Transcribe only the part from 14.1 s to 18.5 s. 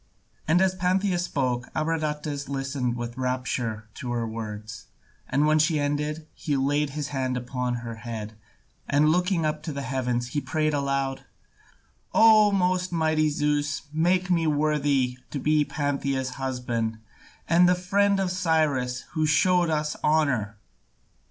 me worthy to be Pantheia's husband, and the friend of